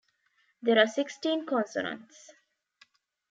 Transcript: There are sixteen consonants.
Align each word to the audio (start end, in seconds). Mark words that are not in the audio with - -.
There 0.63 0.79
are 0.79 0.87
sixteen 0.87 1.45
consonants. 1.45 2.31